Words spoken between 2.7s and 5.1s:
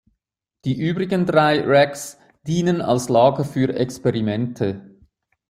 als Lager für Experimente.